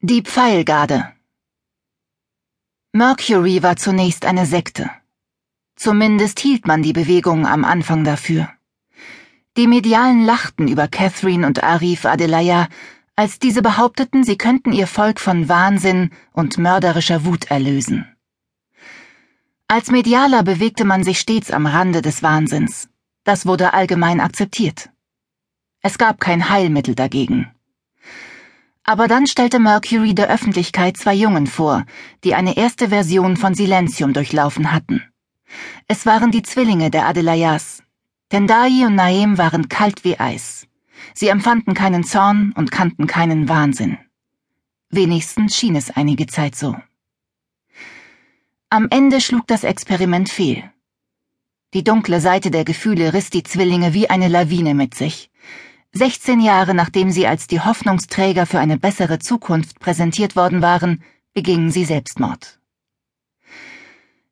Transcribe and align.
Die 0.00 0.22
Pfeilgarde 0.22 1.12
Mercury 2.92 3.64
war 3.64 3.74
zunächst 3.74 4.26
eine 4.26 4.46
Sekte. 4.46 4.88
Zumindest 5.74 6.38
hielt 6.38 6.68
man 6.68 6.84
die 6.84 6.92
Bewegung 6.92 7.48
am 7.48 7.64
Anfang 7.64 8.04
dafür. 8.04 8.48
Die 9.56 9.66
Medialen 9.66 10.24
lachten 10.24 10.68
über 10.68 10.86
Catherine 10.86 11.44
und 11.44 11.64
Arif 11.64 12.04
Adelaya, 12.04 12.68
als 13.16 13.40
diese 13.40 13.60
behaupteten, 13.60 14.22
sie 14.22 14.38
könnten 14.38 14.72
ihr 14.72 14.86
Volk 14.86 15.18
von 15.18 15.48
Wahnsinn 15.48 16.10
und 16.32 16.58
mörderischer 16.58 17.24
Wut 17.24 17.50
erlösen. 17.50 18.06
Als 19.66 19.90
Medialer 19.90 20.44
bewegte 20.44 20.84
man 20.84 21.02
sich 21.02 21.18
stets 21.18 21.50
am 21.50 21.66
Rande 21.66 22.02
des 22.02 22.22
Wahnsinns. 22.22 22.88
Das 23.24 23.46
wurde 23.46 23.74
allgemein 23.74 24.20
akzeptiert. 24.20 24.90
Es 25.82 25.98
gab 25.98 26.20
kein 26.20 26.50
Heilmittel 26.50 26.94
dagegen. 26.94 27.52
Aber 28.88 29.06
dann 29.06 29.26
stellte 29.26 29.58
Mercury 29.58 30.14
der 30.14 30.30
Öffentlichkeit 30.30 30.96
zwei 30.96 31.12
Jungen 31.12 31.46
vor, 31.46 31.84
die 32.24 32.34
eine 32.34 32.56
erste 32.56 32.88
Version 32.88 33.36
von 33.36 33.52
Silentium 33.52 34.14
durchlaufen 34.14 34.72
hatten. 34.72 35.02
Es 35.88 36.06
waren 36.06 36.30
die 36.30 36.40
Zwillinge 36.40 36.90
der 36.90 37.04
Adelayas. 37.04 37.82
Tendai 38.30 38.86
und 38.86 38.94
Naem 38.94 39.36
waren 39.36 39.68
kalt 39.68 40.04
wie 40.04 40.18
Eis. 40.18 40.66
Sie 41.12 41.28
empfanden 41.28 41.74
keinen 41.74 42.02
Zorn 42.02 42.54
und 42.56 42.70
kannten 42.70 43.06
keinen 43.06 43.50
Wahnsinn. 43.50 43.98
Wenigstens 44.88 45.54
schien 45.54 45.76
es 45.76 45.90
einige 45.90 46.26
Zeit 46.26 46.56
so. 46.56 46.74
Am 48.70 48.86
Ende 48.88 49.20
schlug 49.20 49.46
das 49.48 49.64
Experiment 49.64 50.30
fehl. 50.30 50.64
Die 51.74 51.84
dunkle 51.84 52.22
Seite 52.22 52.50
der 52.50 52.64
Gefühle 52.64 53.12
riss 53.12 53.28
die 53.28 53.42
Zwillinge 53.42 53.92
wie 53.92 54.08
eine 54.08 54.28
Lawine 54.28 54.72
mit 54.74 54.94
sich. 54.94 55.30
16 55.92 56.40
Jahre 56.40 56.74
nachdem 56.74 57.10
sie 57.10 57.26
als 57.26 57.46
die 57.46 57.60
Hoffnungsträger 57.60 58.46
für 58.46 58.60
eine 58.60 58.78
bessere 58.78 59.18
Zukunft 59.18 59.80
präsentiert 59.80 60.36
worden 60.36 60.60
waren, 60.60 61.02
begingen 61.32 61.70
sie 61.70 61.84
Selbstmord. 61.84 62.58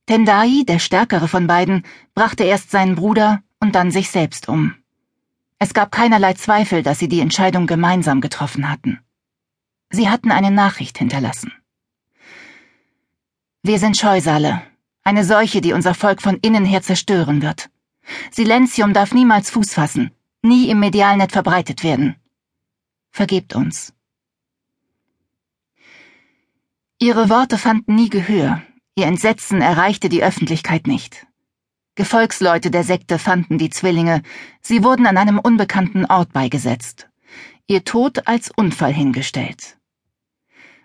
Tendai, 0.06 0.62
der 0.66 0.78
stärkere 0.78 1.28
von 1.28 1.46
beiden, 1.46 1.82
brachte 2.14 2.44
erst 2.44 2.70
seinen 2.70 2.94
Bruder 2.94 3.42
und 3.58 3.74
dann 3.74 3.90
sich 3.90 4.10
selbst 4.10 4.48
um. 4.48 4.74
Es 5.58 5.72
gab 5.72 5.90
keinerlei 5.90 6.34
Zweifel, 6.34 6.82
dass 6.82 6.98
sie 6.98 7.08
die 7.08 7.20
Entscheidung 7.20 7.66
gemeinsam 7.66 8.20
getroffen 8.20 8.70
hatten. 8.70 9.00
Sie 9.90 10.08
hatten 10.08 10.30
eine 10.30 10.50
Nachricht 10.50 10.98
hinterlassen. 10.98 11.52
Wir 13.62 13.78
sind 13.78 13.96
Scheusale, 13.96 14.62
eine 15.02 15.24
Seuche, 15.24 15.60
die 15.60 15.72
unser 15.72 15.94
Volk 15.94 16.20
von 16.20 16.36
innen 16.36 16.64
her 16.64 16.82
zerstören 16.82 17.40
wird. 17.40 17.70
Silenzium 18.30 18.92
darf 18.92 19.12
niemals 19.12 19.50
Fuß 19.50 19.72
fassen, 19.72 20.10
nie 20.46 20.70
im 20.70 20.80
Medialnet 20.80 21.32
verbreitet 21.32 21.82
werden. 21.82 22.16
Vergebt 23.10 23.54
uns. 23.54 23.92
Ihre 26.98 27.28
Worte 27.28 27.58
fanden 27.58 27.94
nie 27.94 28.08
Gehör, 28.08 28.62
ihr 28.94 29.06
Entsetzen 29.06 29.60
erreichte 29.60 30.08
die 30.08 30.22
Öffentlichkeit 30.22 30.86
nicht. 30.86 31.26
Gefolgsleute 31.94 32.70
der 32.70 32.84
Sekte 32.84 33.18
fanden 33.18 33.58
die 33.58 33.70
Zwillinge, 33.70 34.22
sie 34.60 34.82
wurden 34.82 35.06
an 35.06 35.16
einem 35.16 35.38
unbekannten 35.38 36.04
Ort 36.06 36.32
beigesetzt, 36.32 37.08
ihr 37.66 37.84
Tod 37.84 38.26
als 38.26 38.50
Unfall 38.54 38.92
hingestellt. 38.92 39.76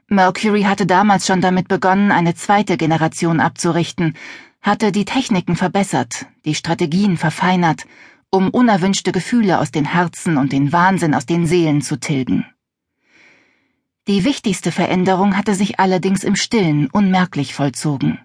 Mercury 0.07 0.63
hatte 0.63 0.85
damals 0.85 1.25
schon 1.25 1.39
damit 1.39 1.67
begonnen, 1.69 2.11
eine 2.11 2.35
zweite 2.35 2.75
Generation 2.75 3.39
abzurichten, 3.39 4.17
hatte 4.61 4.91
die 4.91 5.05
Techniken 5.05 5.55
verbessert, 5.55 6.25
die 6.43 6.55
Strategien 6.55 7.17
verfeinert 7.17 7.85
um 8.31 8.49
unerwünschte 8.49 9.11
Gefühle 9.11 9.59
aus 9.59 9.71
den 9.71 9.85
Herzen 9.85 10.37
und 10.37 10.51
den 10.51 10.71
Wahnsinn 10.71 11.13
aus 11.13 11.25
den 11.25 11.45
Seelen 11.45 11.81
zu 11.81 11.99
tilgen. 11.99 12.45
Die 14.07 14.23
wichtigste 14.23 14.71
Veränderung 14.71 15.37
hatte 15.37 15.53
sich 15.53 15.79
allerdings 15.79 16.23
im 16.23 16.35
Stillen 16.35 16.89
unmerklich 16.89 17.53
vollzogen. 17.53 18.19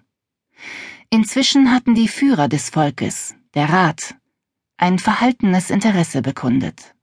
Inzwischen 1.11 1.71
hatten 1.71 1.93
die 1.93 2.07
Führer 2.07 2.47
des 2.47 2.69
Volkes, 2.69 3.35
der 3.53 3.69
Rat, 3.69 4.15
ein 4.77 4.97
verhaltenes 4.97 5.69
Interesse 5.69 6.21
bekundet. 6.21 6.95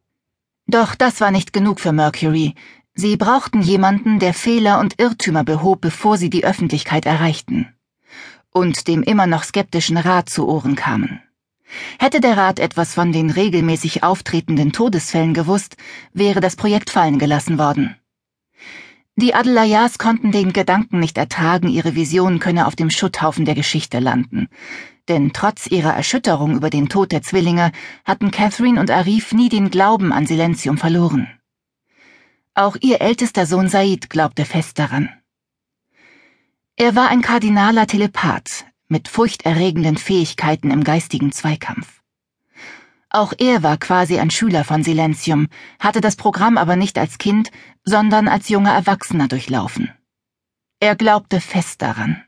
Doch 0.66 0.94
das 0.94 1.20
war 1.20 1.30
nicht 1.30 1.52
genug 1.52 1.78
für 1.78 1.92
Mercury. 1.92 2.54
Sie 2.94 3.16
brauchten 3.16 3.62
jemanden, 3.62 4.18
der 4.18 4.34
Fehler 4.34 4.80
und 4.80 5.00
Irrtümer 5.00 5.44
behob, 5.44 5.80
bevor 5.80 6.16
sie 6.16 6.30
die 6.30 6.44
Öffentlichkeit 6.44 7.06
erreichten 7.06 7.68
und 8.54 8.86
dem 8.86 9.02
immer 9.02 9.26
noch 9.26 9.42
skeptischen 9.42 9.96
Rat 9.96 10.30
zu 10.30 10.48
Ohren 10.48 10.76
kamen. 10.76 11.20
Hätte 11.98 12.20
der 12.20 12.36
Rat 12.36 12.58
etwas 12.58 12.94
von 12.94 13.12
den 13.12 13.30
regelmäßig 13.30 14.02
auftretenden 14.02 14.72
Todesfällen 14.72 15.34
gewusst, 15.34 15.76
wäre 16.12 16.40
das 16.40 16.56
Projekt 16.56 16.90
fallen 16.90 17.18
gelassen 17.18 17.58
worden. 17.58 17.96
Die 19.16 19.32
Adelayas 19.32 19.98
konnten 19.98 20.32
den 20.32 20.52
Gedanken 20.52 20.98
nicht 20.98 21.16
ertragen, 21.18 21.68
ihre 21.68 21.94
Vision 21.94 22.40
könne 22.40 22.66
auf 22.66 22.74
dem 22.74 22.90
Schutthaufen 22.90 23.44
der 23.44 23.54
Geschichte 23.54 24.00
landen. 24.00 24.48
Denn 25.08 25.32
trotz 25.32 25.68
ihrer 25.68 25.94
Erschütterung 25.94 26.56
über 26.56 26.68
den 26.68 26.88
Tod 26.88 27.12
der 27.12 27.22
Zwillinge 27.22 27.70
hatten 28.04 28.32
Catherine 28.32 28.80
und 28.80 28.90
Arif 28.90 29.32
nie 29.32 29.48
den 29.48 29.70
Glauben 29.70 30.12
an 30.12 30.26
Silentium 30.26 30.78
verloren. 30.78 31.28
Auch 32.54 32.76
ihr 32.80 33.00
ältester 33.00 33.46
Sohn 33.46 33.68
Said 33.68 34.10
glaubte 34.10 34.44
fest 34.44 34.78
daran. 34.78 35.10
Er 36.76 36.96
war 36.96 37.08
ein 37.08 37.22
kardinaler 37.22 37.86
Telepath, 37.86 38.64
mit 38.88 39.08
furchterregenden 39.08 39.96
Fähigkeiten 39.96 40.70
im 40.70 40.84
geistigen 40.84 41.32
Zweikampf. 41.32 42.02
Auch 43.08 43.32
er 43.38 43.62
war 43.62 43.76
quasi 43.76 44.18
ein 44.18 44.30
Schüler 44.30 44.64
von 44.64 44.82
Silentium, 44.82 45.48
hatte 45.78 46.00
das 46.00 46.16
Programm 46.16 46.58
aber 46.58 46.76
nicht 46.76 46.98
als 46.98 47.18
Kind, 47.18 47.50
sondern 47.84 48.28
als 48.28 48.48
junger 48.48 48.72
Erwachsener 48.72 49.28
durchlaufen. 49.28 49.90
Er 50.80 50.96
glaubte 50.96 51.40
fest 51.40 51.80
daran. 51.80 52.22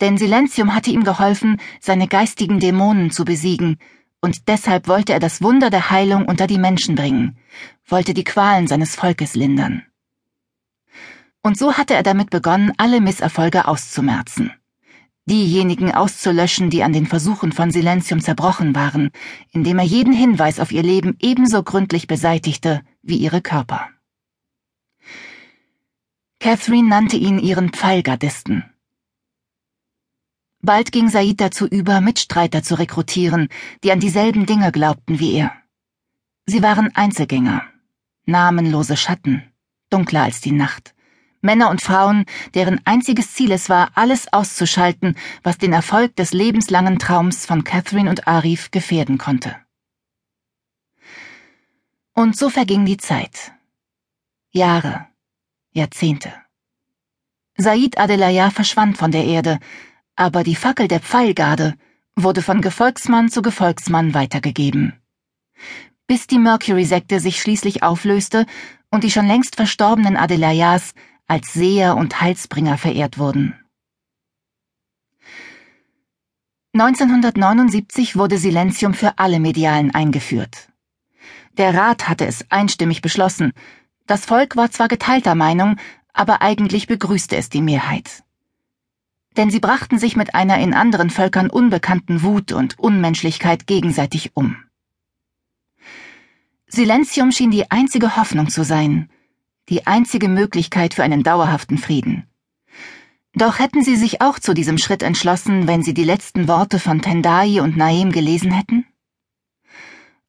Denn 0.00 0.18
Silentium 0.18 0.74
hatte 0.74 0.90
ihm 0.90 1.02
geholfen, 1.02 1.60
seine 1.80 2.08
geistigen 2.08 2.60
Dämonen 2.60 3.10
zu 3.10 3.24
besiegen, 3.24 3.78
und 4.20 4.48
deshalb 4.48 4.86
wollte 4.86 5.12
er 5.12 5.20
das 5.20 5.42
Wunder 5.42 5.70
der 5.70 5.90
Heilung 5.90 6.26
unter 6.26 6.46
die 6.46 6.58
Menschen 6.58 6.94
bringen, 6.94 7.38
wollte 7.86 8.12
die 8.12 8.24
Qualen 8.24 8.66
seines 8.66 8.96
Volkes 8.96 9.34
lindern. 9.34 9.82
Und 11.42 11.58
so 11.58 11.74
hatte 11.74 11.94
er 11.94 12.02
damit 12.02 12.30
begonnen, 12.30 12.72
alle 12.76 13.00
Misserfolge 13.00 13.66
auszumerzen 13.66 14.52
diejenigen 15.26 15.92
auszulöschen, 15.92 16.70
die 16.70 16.82
an 16.82 16.92
den 16.92 17.06
Versuchen 17.06 17.52
von 17.52 17.70
Silentium 17.70 18.20
zerbrochen 18.20 18.74
waren, 18.74 19.10
indem 19.52 19.78
er 19.78 19.84
jeden 19.84 20.12
Hinweis 20.12 20.60
auf 20.60 20.72
ihr 20.72 20.82
Leben 20.82 21.16
ebenso 21.20 21.62
gründlich 21.62 22.06
beseitigte 22.06 22.82
wie 23.02 23.16
ihre 23.16 23.42
Körper. 23.42 23.88
Catherine 26.38 26.88
nannte 26.88 27.16
ihn 27.16 27.38
ihren 27.38 27.70
Pfeilgardisten. 27.70 28.64
Bald 30.62 30.90
ging 30.90 31.08
Said 31.08 31.40
dazu 31.40 31.66
über, 31.66 32.00
Mitstreiter 32.00 32.62
zu 32.62 32.76
rekrutieren, 32.76 33.48
die 33.84 33.92
an 33.92 34.00
dieselben 34.00 34.46
Dinge 34.46 34.72
glaubten 34.72 35.20
wie 35.20 35.34
er. 35.34 35.52
Sie 36.46 36.62
waren 36.62 36.94
Einzelgänger, 36.94 37.62
namenlose 38.24 38.96
Schatten, 38.96 39.42
dunkler 39.90 40.24
als 40.24 40.40
die 40.40 40.52
Nacht. 40.52 40.95
Männer 41.40 41.70
und 41.70 41.82
Frauen, 41.82 42.24
deren 42.54 42.80
einziges 42.84 43.34
Ziel 43.34 43.52
es 43.52 43.68
war, 43.68 43.90
alles 43.94 44.32
auszuschalten, 44.32 45.16
was 45.42 45.58
den 45.58 45.72
Erfolg 45.72 46.16
des 46.16 46.32
lebenslangen 46.32 46.98
Traums 46.98 47.46
von 47.46 47.64
Catherine 47.64 48.10
und 48.10 48.26
Arif 48.26 48.70
gefährden 48.70 49.18
konnte. 49.18 49.56
Und 52.14 52.36
so 52.36 52.48
verging 52.48 52.86
die 52.86 52.96
Zeit. 52.96 53.52
Jahre, 54.50 55.06
Jahrzehnte. 55.72 56.32
Said 57.58 57.98
Adelaya 57.98 58.50
verschwand 58.50 58.96
von 58.96 59.10
der 59.10 59.24
Erde, 59.24 59.58
aber 60.14 60.42
die 60.42 60.56
Fackel 60.56 60.88
der 60.88 61.00
Pfeilgarde 61.00 61.74
wurde 62.14 62.40
von 62.40 62.62
Gefolgsmann 62.62 63.28
zu 63.28 63.42
Gefolgsmann 63.42 64.14
weitergegeben. 64.14 64.94
Bis 66.06 66.26
die 66.26 66.38
Mercury-Sekte 66.38 67.20
sich 67.20 67.40
schließlich 67.40 67.82
auflöste 67.82 68.46
und 68.90 69.04
die 69.04 69.10
schon 69.10 69.26
längst 69.26 69.56
verstorbenen 69.56 70.16
Adelayas 70.16 70.94
als 71.26 71.52
Seher 71.52 71.96
und 71.96 72.20
Heilsbringer 72.20 72.78
verehrt 72.78 73.18
wurden. 73.18 73.54
1979 76.72 78.16
wurde 78.16 78.38
Silentium 78.38 78.92
für 78.92 79.18
alle 79.18 79.40
Medialen 79.40 79.94
eingeführt. 79.94 80.68
Der 81.56 81.74
Rat 81.74 82.06
hatte 82.08 82.26
es 82.26 82.44
einstimmig 82.50 83.00
beschlossen. 83.00 83.52
Das 84.06 84.26
Volk 84.26 84.56
war 84.56 84.70
zwar 84.70 84.88
geteilter 84.88 85.34
Meinung, 85.34 85.76
aber 86.12 86.42
eigentlich 86.42 86.86
begrüßte 86.86 87.36
es 87.36 87.48
die 87.48 87.62
Mehrheit. 87.62 88.22
Denn 89.36 89.50
sie 89.50 89.60
brachten 89.60 89.98
sich 89.98 90.16
mit 90.16 90.34
einer 90.34 90.58
in 90.58 90.74
anderen 90.74 91.10
Völkern 91.10 91.48
unbekannten 91.48 92.22
Wut 92.22 92.52
und 92.52 92.78
Unmenschlichkeit 92.78 93.66
gegenseitig 93.66 94.32
um. 94.34 94.56
Silentium 96.66 97.32
schien 97.32 97.50
die 97.50 97.70
einzige 97.70 98.16
Hoffnung 98.16 98.50
zu 98.50 98.64
sein, 98.64 99.08
die 99.68 99.86
einzige 99.86 100.28
Möglichkeit 100.28 100.94
für 100.94 101.02
einen 101.02 101.22
dauerhaften 101.22 101.78
Frieden. 101.78 102.26
Doch 103.34 103.58
hätten 103.58 103.82
sie 103.82 103.96
sich 103.96 104.22
auch 104.22 104.38
zu 104.38 104.54
diesem 104.54 104.78
Schritt 104.78 105.02
entschlossen, 105.02 105.66
wenn 105.66 105.82
sie 105.82 105.92
die 105.92 106.04
letzten 106.04 106.48
Worte 106.48 106.78
von 106.78 107.02
Tendai 107.02 107.60
und 107.60 107.76
Naim 107.76 108.10
gelesen 108.10 108.50
hätten? 108.50 108.86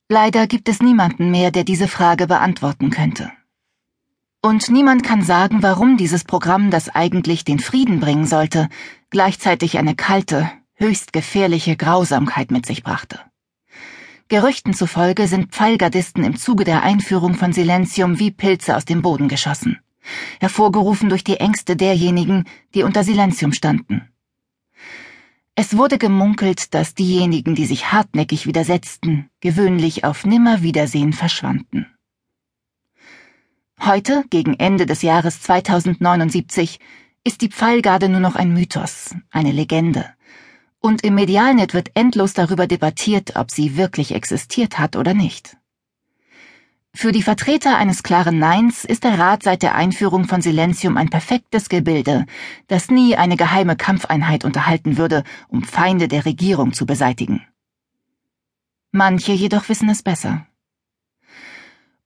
Leider 0.10 0.48
gibt 0.48 0.68
es 0.68 0.82
niemanden 0.82 1.32
mehr, 1.32 1.52
der 1.52 1.64
diese 1.64 1.88
Frage 1.88 2.28
beantworten 2.28 2.90
könnte. 2.90 3.32
Und 4.42 4.70
niemand 4.70 5.04
kann 5.04 5.22
sagen, 5.22 5.64
warum 5.64 5.98
dieses 5.98 6.24
Programm, 6.24 6.70
das 6.70 6.90
eigentlich 6.90 7.44
den 7.44 7.60
Frieden 7.60 8.00
bringen 8.00 8.26
sollte, 8.26 8.70
gleichzeitig 9.10 9.78
eine 9.78 9.96
kalte, 9.96 10.52
höchst 10.76 11.12
gefährliche 11.12 11.76
Grausamkeit 11.76 12.52
mit 12.52 12.66
sich 12.66 12.84
brachte. 12.84 13.20
Gerüchten 14.30 14.74
zufolge 14.74 15.26
sind 15.28 15.54
Pfeilgardisten 15.54 16.26
im 16.26 16.36
Zuge 16.36 16.66
der 16.66 16.84
Einführung 16.84 17.36
von 17.36 17.54
Silentium 17.54 18.20
wie 18.20 18.32
Pilze 18.32 18.76
aus 18.76 18.84
dem 18.84 19.02
Boden 19.02 19.30
geschossen, 19.30 19.80
hervorgerufen 20.42 21.08
durch 21.08 21.24
die 21.24 21.38
Ängste 21.38 21.78
derjenigen, 21.78 22.44
die 22.74 22.84
unter 22.84 23.06
Silentium 23.06 23.54
standen. 23.54 24.10
Es 25.56 25.78
wurde 25.78 25.98
gemunkelt, 25.98 26.74
dass 26.74 26.94
diejenigen, 26.94 27.56
die 27.56 27.66
sich 27.66 27.94
hartnäckig 27.94 28.46
widersetzten, 28.46 29.30
gewöhnlich 29.40 30.04
auf 30.04 30.26
Nimmerwiedersehen 30.26 31.14
verschwanden. 31.14 31.88
Heute, 33.80 34.26
gegen 34.30 34.56
Ende 34.56 34.86
des 34.86 35.04
Jahres 35.04 35.42
2079, 35.42 36.80
ist 37.24 37.42
die 37.42 37.50
Pfeilgarde 37.50 38.10
nur 38.10 38.20
noch 38.20 38.36
ein 38.36 38.54
Mythos, 38.54 39.16
eine 39.32 39.54
Legende. 39.54 40.17
Und 40.80 41.04
im 41.04 41.16
Medialnet 41.16 41.74
wird 41.74 41.92
endlos 41.96 42.34
darüber 42.34 42.68
debattiert, 42.68 43.36
ob 43.36 43.52
sie 43.52 43.78
wirklich 43.78 44.14
existiert 44.14 44.80
hat 44.80 44.96
oder 44.96 45.14
nicht. 45.14 45.58
Für 46.94 47.12
die 47.12 47.22
Vertreter 47.22 47.78
eines 47.78 48.02
klaren 48.02 48.40
Neins 48.40 48.84
ist 48.84 49.04
der 49.04 49.20
Rat 49.20 49.44
seit 49.44 49.62
der 49.62 49.76
Einführung 49.76 50.26
von 50.26 50.42
Silentium 50.42 50.98
ein 50.98 51.12
perfektes 51.12 51.70
Gebilde, 51.70 52.26
das 52.68 52.90
nie 52.90 53.16
eine 53.16 53.38
geheime 53.38 53.76
Kampfeinheit 53.76 54.44
unterhalten 54.44 54.98
würde, 54.98 55.24
um 55.48 55.64
Feinde 55.64 56.08
der 56.08 56.26
Regierung 56.26 56.74
zu 56.74 56.88
beseitigen. 56.88 57.46
Manche 58.92 59.32
jedoch 59.34 59.70
wissen 59.70 59.90
es 59.90 60.02
besser. 60.02 60.48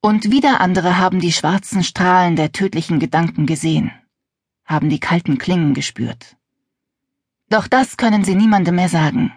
Und 0.02 0.30
wieder 0.30 0.60
andere 0.60 0.98
haben 0.98 1.20
die 1.20 1.32
schwarzen 1.32 1.84
Strahlen 1.84 2.36
der 2.36 2.52
tödlichen 2.52 2.98
Gedanken 2.98 3.46
gesehen, 3.46 3.92
haben 4.66 4.90
die 4.90 5.00
kalten 5.00 5.38
Klingen 5.38 5.72
gespürt. 5.72 6.36
Doch 7.52 7.68
das 7.68 7.98
können 7.98 8.24
sie 8.24 8.34
niemandem 8.34 8.76
mehr 8.76 8.88
sagen. 8.88 9.30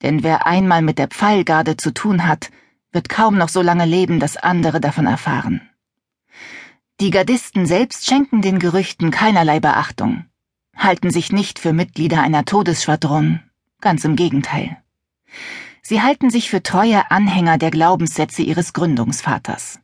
Denn 0.00 0.22
wer 0.22 0.46
einmal 0.46 0.80
mit 0.80 0.96
der 0.98 1.08
Pfeilgarde 1.08 1.76
zu 1.76 1.92
tun 1.92 2.28
hat, 2.28 2.52
wird 2.92 3.08
kaum 3.08 3.36
noch 3.36 3.48
so 3.48 3.62
lange 3.62 3.84
leben, 3.84 4.20
dass 4.20 4.36
andere 4.36 4.80
davon 4.80 5.06
erfahren. 5.06 5.60
Die 7.00 7.10
Gardisten 7.10 7.66
selbst 7.66 8.06
schenken 8.06 8.42
den 8.42 8.60
Gerüchten 8.60 9.10
keinerlei 9.10 9.58
Beachtung, 9.58 10.26
halten 10.76 11.10
sich 11.10 11.32
nicht 11.32 11.58
für 11.58 11.72
Mitglieder 11.72 12.22
einer 12.22 12.44
Todesschwadron, 12.44 13.40
ganz 13.80 14.04
im 14.04 14.14
Gegenteil. 14.14 14.76
Sie 15.82 16.00
halten 16.00 16.30
sich 16.30 16.48
für 16.48 16.62
treue 16.62 17.10
Anhänger 17.10 17.58
der 17.58 17.72
Glaubenssätze 17.72 18.42
ihres 18.42 18.72
Gründungsvaters. 18.72 19.80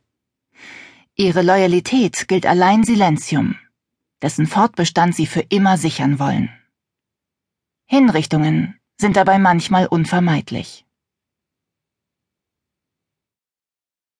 Ihre 1.15 1.41
Loyalität 1.41 2.29
gilt 2.29 2.45
allein 2.45 2.85
Silentium, 2.85 3.57
dessen 4.21 4.47
Fortbestand 4.47 5.13
sie 5.13 5.25
für 5.25 5.41
immer 5.41 5.77
sichern 5.77 6.19
wollen. 6.19 6.49
Hinrichtungen 7.91 8.79
sind 8.97 9.15
dabei 9.15 9.39
manchmal 9.39 9.87
unvermeidlich. 9.87 10.85